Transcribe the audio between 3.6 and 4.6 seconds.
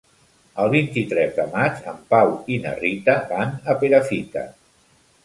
a Perafita.